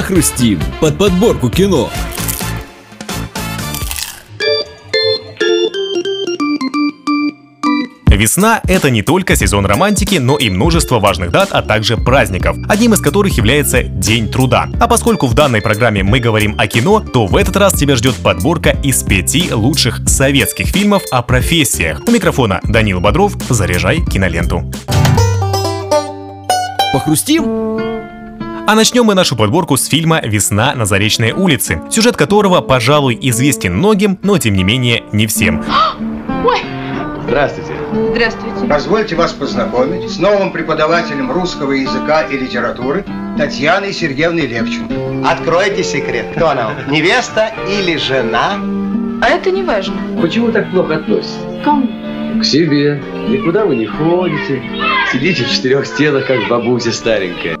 [0.00, 1.90] Похрустим под подборку кино.
[8.06, 12.94] Весна– это не только сезон романтики, но и множество важных дат, а также праздников, одним
[12.94, 14.70] из которых является День труда.
[14.80, 18.14] А поскольку в данной программе мы говорим о кино, то в этот раз тебя ждет
[18.16, 22.00] подборка из пяти лучших советских фильмов о профессиях.
[22.06, 23.34] У микрофона Данил Бодров.
[23.50, 24.64] Заряжай киноленту.
[26.94, 27.69] Похрустим?
[28.70, 33.76] А начнем мы нашу подборку с фильма «Весна на Заречной улице», сюжет которого, пожалуй, известен
[33.76, 35.64] многим, но тем не менее не всем.
[36.44, 36.60] Ой,
[37.24, 37.72] Здравствуйте.
[38.12, 38.68] здравствуйте.
[38.68, 43.04] Позвольте вас познакомить с новым преподавателем русского языка и литературы
[43.36, 45.28] Татьяной Сергеевной Левченко.
[45.28, 46.26] Откройте секрет.
[46.36, 46.70] Кто она?
[46.88, 48.52] Невеста или жена?
[49.20, 49.96] А это не важно.
[50.22, 51.34] Почему так плохо относитесь?
[51.64, 51.88] Кому?
[52.40, 53.02] К себе.
[53.28, 54.62] Никуда вы не ходите.
[55.10, 57.59] Сидите в четырех стенах, как бабуся старенькая.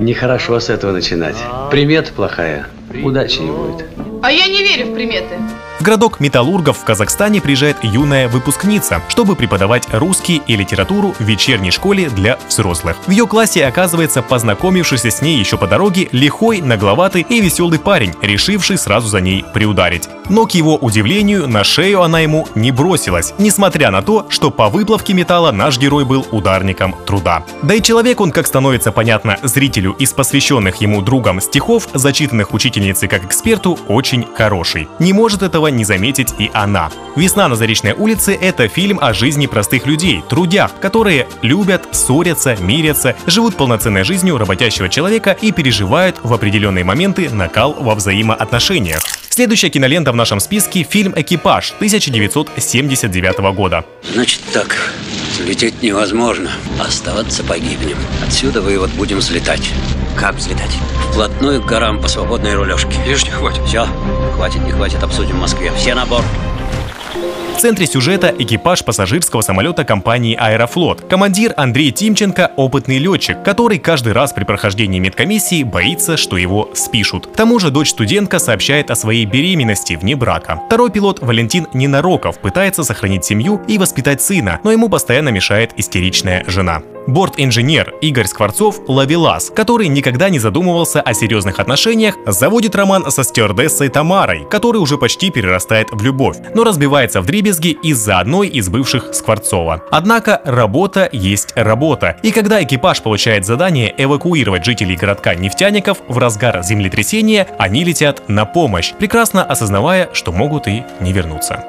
[0.00, 1.36] Нехорошо с этого начинать.
[1.70, 2.66] Примета плохая.
[3.02, 3.84] Удачи не будет.
[4.22, 5.36] А я не верю в приметы.
[5.80, 11.70] В городок Металлургов в Казахстане приезжает юная выпускница, чтобы преподавать русский и литературу в вечерней
[11.70, 12.98] школе для взрослых.
[13.06, 18.12] В ее классе оказывается познакомившийся с ней еще по дороге лихой, нагловатый и веселый парень,
[18.20, 20.10] решивший сразу за ней приударить.
[20.28, 24.68] Но к его удивлению, на шею она ему не бросилась, несмотря на то, что по
[24.68, 27.42] выплавке металла наш герой был ударником труда.
[27.62, 33.08] Да и человек он, как становится понятно зрителю из посвященных ему другом стихов, зачитанных учительницей
[33.08, 34.86] как эксперту, очень хороший.
[34.98, 36.90] Не может этого не заметить и она.
[37.16, 43.16] «Весна на Заречной улице»— это фильм о жизни простых людей, трудях, которые любят, ссорятся, мирятся,
[43.26, 49.02] живут полноценной жизнью работящего человека и переживают в определенные моменты накал во взаимоотношениях.
[49.28, 53.84] Следующая кинолента в нашем списке— фильм «Экипаж» 1979 года.
[54.12, 54.92] Значит так,
[55.32, 57.96] взлететь невозможно, оставаться погибнем.
[58.26, 59.72] Отсюда вывод будем взлетать.
[60.16, 60.76] Как взлетать?
[61.10, 62.92] Вплотную к горам по свободной рулежке.
[63.06, 63.62] Лишних хватит.
[63.64, 63.86] Все,
[64.34, 65.72] хватит, не хватит, обсудим в Москве.
[65.76, 66.24] Все на борт.
[67.60, 71.02] В центре сюжета экипаж пассажирского самолета компании «Аэрофлот».
[71.02, 77.26] Командир Андрей Тимченко– опытный летчик, который каждый раз при прохождении медкомиссии боится, что его спишут.
[77.26, 80.58] К тому же дочь-студентка сообщает о своей беременности вне брака.
[80.68, 86.44] Второй пилот Валентин Ненароков пытается сохранить семью и воспитать сына, но ему постоянно мешает истеричная
[86.46, 86.80] жена.
[87.06, 93.88] Борт-инженер Игорь Скворцов– ловелас, который никогда не задумывался о серьезных отношениях, заводит роман со стюардессой
[93.88, 99.14] Тамарой, который уже почти перерастает в любовь, но разбивается в дребезги из-за одной из бывших
[99.14, 99.82] Скворцова.
[99.90, 106.62] Однако работа есть работа, и когда экипаж получает задание эвакуировать жителей городка нефтяников в разгар
[106.62, 111.64] землетрясения, они летят на помощь, прекрасно осознавая, что могут и не вернуться.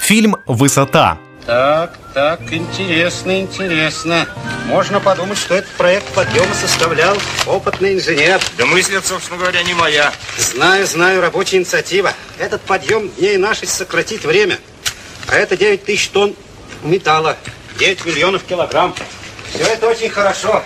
[0.00, 4.26] Фильм «Высота» Так, так, интересно, интересно.
[4.66, 8.40] Можно подумать, что этот проект подъема составлял опытный инженер.
[8.56, 10.10] Да мысль, собственно говоря, не моя.
[10.38, 12.14] Знаю, знаю, рабочая инициатива.
[12.38, 14.58] Этот подъем дней нашей сократить время.
[15.28, 16.34] А это 9 тысяч тонн
[16.82, 17.36] металла,
[17.78, 18.94] 9 миллионов килограмм.
[19.52, 20.62] Все это очень хорошо.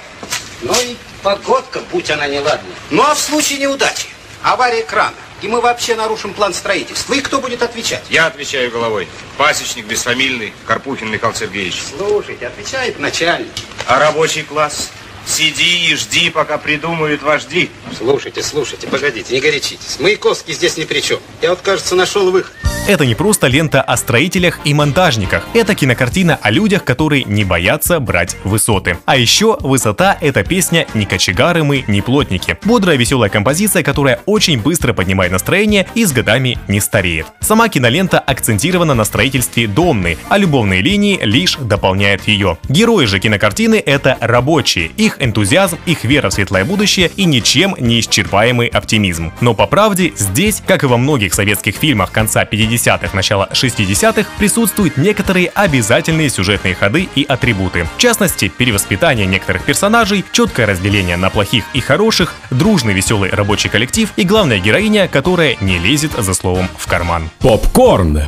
[0.62, 2.69] Ну и погодка, будь она неладна.
[2.91, 4.06] Ну а в случае неудачи,
[4.45, 8.04] авария крана, и мы вообще нарушим план строительства, и кто будет отвечать?
[8.10, 9.09] Я отвечаю головой.
[9.37, 11.82] Пасечник бесфамильный, Карпухин Михаил Сергеевич.
[11.97, 13.48] Слушайте, отвечает начальник.
[13.87, 14.91] А рабочий класс?
[15.27, 17.71] Сиди и жди, пока придумают вожди.
[17.97, 20.00] Слушайте, слушайте, погодите, не горячитесь.
[20.00, 21.21] Маяковский здесь ни при чем.
[21.43, 22.53] Я вот, кажется, нашел выход.
[22.88, 25.47] Это не просто лента о строителях и монтажниках.
[25.53, 28.97] Это кинокартина о людях, которые не боятся брать высоты.
[29.04, 32.56] А еще «Высота»— это песня «Не кочегары мы, не плотники».
[32.65, 37.27] Бодрая веселая композиция, которая очень быстро поднимает настроение и с годами не стареет.
[37.41, 42.56] Сама кинолента акцентирована на строительстве домны, а любовные линии лишь дополняют ее.
[42.71, 44.93] Герои же кинокартины— это рабочие.
[44.97, 49.31] Их энтузиазм, их вера в светлое будущее и ничем не исчерпаемый оптимизм.
[49.43, 52.47] Но по правде, здесь, как и во многих советских фильмах конца
[52.78, 57.86] 50-х, начала 60-х, присутствуют некоторые обязательные сюжетные ходы и атрибуты.
[57.97, 64.10] В частности, перевоспитание некоторых персонажей, четкое разделение на плохих и хороших, дружный веселый рабочий коллектив
[64.16, 67.30] и главная героиня, которая не лезет за словом в карман.
[67.41, 68.22] Попкорн.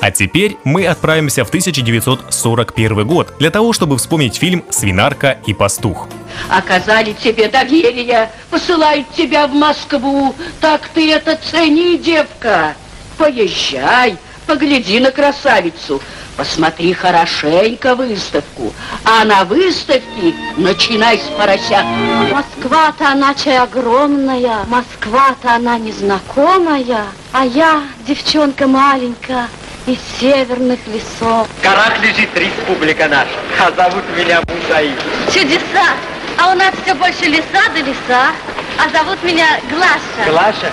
[0.00, 6.08] А теперь мы отправимся в 1941 год для того, чтобы вспомнить фильм «Свинарка и пастух».
[6.48, 10.34] Оказали тебе доверие, посылают тебя в Москву.
[10.60, 12.74] Так ты это цени, девка.
[13.18, 14.16] Поезжай,
[14.46, 16.00] погляди на красавицу.
[16.36, 18.72] Посмотри хорошенько выставку.
[19.04, 21.84] А на выставке начинай с поросят.
[22.30, 29.48] Москва-то она чай огромная, Москва-то она незнакомая, а я девчонка маленькая
[29.86, 31.48] из северных лесов.
[31.58, 33.30] В горах лежит республика наша,
[33.60, 34.98] а зовут меня Мусаид.
[35.32, 35.94] Чудеса!
[36.38, 38.32] А у нас все больше леса да леса.
[38.78, 40.30] А зовут меня Глаша.
[40.30, 40.72] Глаша?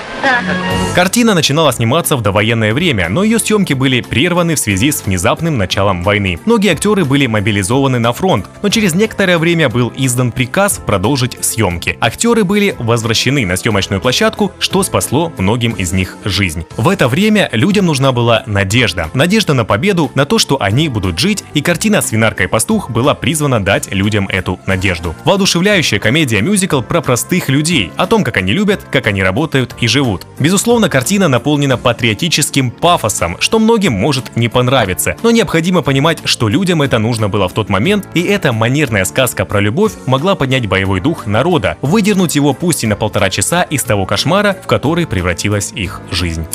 [0.95, 5.57] Картина начинала сниматься в довоенное время, но ее съемки были прерваны в связи с внезапным
[5.57, 6.39] началом войны.
[6.45, 11.97] Многие актеры были мобилизованы на фронт, но через некоторое время был издан приказ продолжить съемки.
[12.01, 16.65] Актеры были возвращены на съемочную площадку, что спасло многим из них жизнь.
[16.75, 19.09] В это время людям нужна была надежда.
[19.13, 23.13] Надежда на победу, на то, что они будут жить, и картина «Свинарка и пастух» была
[23.13, 25.15] призвана дать людям эту надежду.
[25.23, 30.08] Воодушевляющая комедия-мюзикл про простых людей, о том, как они любят, как они работают и живут.
[30.39, 36.81] Безусловно, картина наполнена патриотическим пафосом, что многим может не понравиться, но необходимо понимать, что людям
[36.81, 41.01] это нужно было в тот момент, и эта манерная сказка про любовь могла поднять боевой
[41.01, 45.71] дух народа, выдернуть его пусть и на полтора часа из того кошмара, в который превратилась
[45.75, 46.45] их жизнь.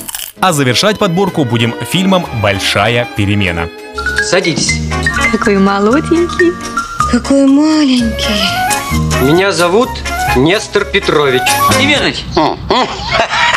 [0.41, 3.69] А завершать подборку будем фильмом «Большая перемена».
[4.23, 4.81] Садитесь.
[5.33, 6.53] Какой молоденький.
[7.11, 8.41] Какой маленький.
[9.23, 9.89] Меня зовут
[10.37, 11.43] Нестор Петрович.
[11.81, 12.25] Иваныч!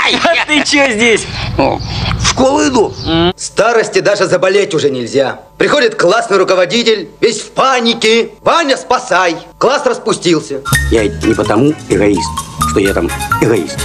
[0.09, 1.25] А ты чё здесь?
[1.57, 2.93] В школу иду.
[3.35, 5.41] Старости даже заболеть уже нельзя.
[5.57, 8.29] Приходит классный руководитель, весь в панике.
[8.41, 9.35] Ваня, спасай.
[9.57, 10.61] Класс распустился.
[10.91, 12.29] Я не потому эгоист,
[12.69, 13.09] что я там
[13.41, 13.77] эгоист,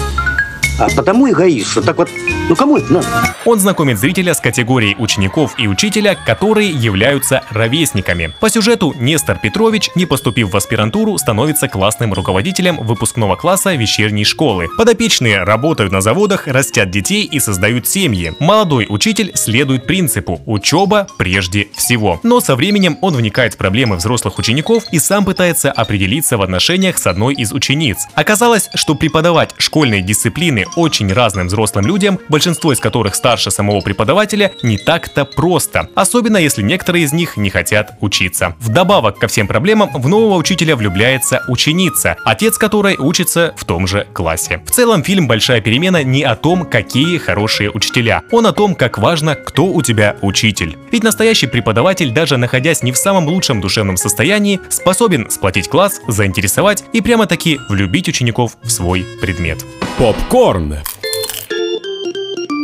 [0.79, 2.09] а потому эгоист, что так вот,
[2.49, 3.07] ну кому это надо?
[3.45, 8.35] Он знакомит зрителя с категорией учеников и учителя, которые являются ровесниками.
[8.41, 14.69] По сюжету Нестор Петрович, не поступив в аспирантуру, становится классным руководителем выпускного класса вечерней школы.
[14.77, 18.33] Подопечные работают на заводах, растят детей и создают семьи.
[18.41, 22.21] Молодой учитель следует принципу «учеба прежде всего».
[22.23, 26.99] Но со временем он вникает в проблемы взрослых учеников и сам пытается определиться в отношениях
[26.99, 27.99] с одной из учениц.
[28.15, 34.53] Оказалось, что преподавать школьные дисциплины очень разным взрослым людям, большинство из которых старше самого преподавателя,
[34.63, 35.89] не так-то просто.
[35.95, 38.55] Особенно если некоторые из них не хотят учиться.
[38.61, 44.07] Вдобавок ко всем проблемам в нового учителя влюбляется ученица, отец которой учится в том же
[44.13, 44.63] классе.
[44.67, 48.23] В целом фильм «Большая перемена» не о том, какие хорошие учителя.
[48.31, 50.77] Он о том, как важно, кто у тебя учитель.
[50.91, 56.85] Ведь настоящий преподаватель, даже находясь не в самом лучшем душевном состоянии, способен сплотить класс, заинтересовать
[56.93, 59.65] и прямо-таки влюбить учеников в свой предмет.
[59.99, 60.79] Попкорн.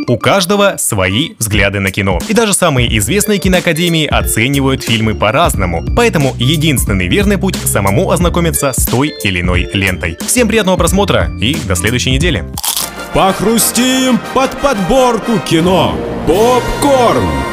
[0.07, 2.19] У каждого свои взгляды на кино.
[2.27, 5.85] И даже самые известные киноакадемии оценивают фильмы по-разному.
[5.95, 10.17] Поэтому единственный верный путь самому ознакомиться с той или иной лентой.
[10.25, 12.45] Всем приятного просмотра и до следующей недели.
[13.13, 15.95] Похрустим под подборку кино.
[16.25, 17.48] Попкорн.